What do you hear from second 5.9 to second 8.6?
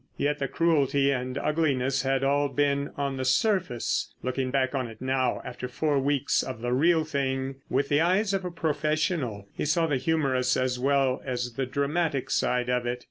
weeks of the real thing, with the eyes of a